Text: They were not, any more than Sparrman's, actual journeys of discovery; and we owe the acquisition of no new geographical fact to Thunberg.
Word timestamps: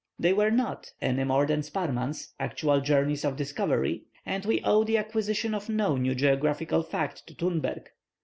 They 0.17 0.33
were 0.33 0.49
not, 0.49 0.89
any 0.99 1.23
more 1.25 1.45
than 1.45 1.61
Sparrman's, 1.61 2.33
actual 2.39 2.81
journeys 2.81 3.23
of 3.23 3.35
discovery; 3.35 4.05
and 4.25 4.43
we 4.47 4.59
owe 4.63 4.83
the 4.83 4.97
acquisition 4.97 5.53
of 5.53 5.69
no 5.69 5.95
new 5.95 6.15
geographical 6.15 6.81
fact 6.81 7.27
to 7.27 7.35
Thunberg. 7.35 7.83